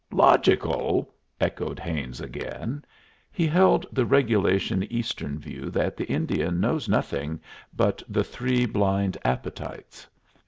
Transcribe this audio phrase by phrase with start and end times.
[0.13, 2.83] "Logical!" echoed Haines again.
[3.31, 7.39] He held the regulation Eastern view that the Indian knows nothing
[7.71, 10.07] but the three blind appetites.